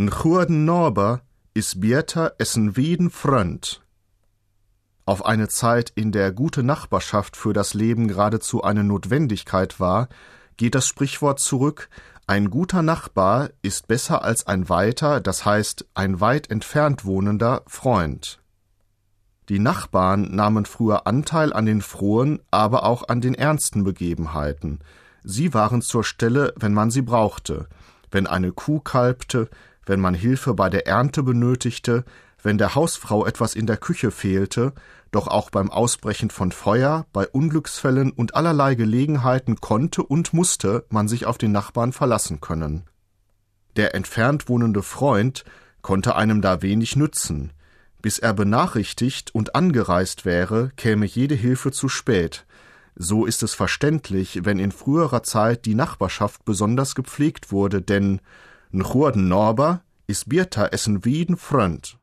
[0.00, 1.20] N churden Norber
[1.52, 3.82] is bieter essen wieden Frönd.
[5.04, 10.08] Auf eine Zeit, in der gute Nachbarschaft für das Leben geradezu eine Notwendigkeit war,
[10.56, 11.90] geht das Sprichwort zurück,
[12.26, 18.40] ein guter Nachbar ist besser als ein weiter, das heißt ein weit entfernt wohnender Freund.
[19.50, 24.78] Die Nachbarn nahmen früher Anteil an den frohen, aber auch an den ernsten Begebenheiten.
[25.24, 27.68] Sie waren zur Stelle, wenn man sie brauchte,
[28.10, 29.50] wenn eine Kuh kalbte,
[29.86, 32.04] wenn man Hilfe bei der Ernte benötigte,
[32.42, 34.72] wenn der Hausfrau etwas in der Küche fehlte,
[35.10, 41.08] doch auch beim Ausbrechen von Feuer, bei Unglücksfällen und allerlei Gelegenheiten konnte und musste man
[41.08, 42.84] sich auf den Nachbarn verlassen können.
[43.76, 45.44] Der entfernt wohnende Freund
[45.82, 47.52] konnte einem da wenig nützen,
[48.02, 52.46] bis er benachrichtigt und angereist wäre, käme jede Hilfe zu spät.
[52.96, 58.20] So ist es verständlich, wenn in früherer Zeit die Nachbarschaft besonders gepflegt wurde, denn
[58.72, 61.99] n Norber is Bierta essen wieden Frönd.